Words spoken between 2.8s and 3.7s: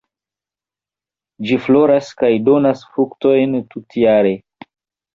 fruktojn